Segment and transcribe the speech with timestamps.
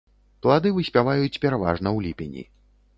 [0.45, 2.43] Плады выспяваюць пераважна ў ліпені.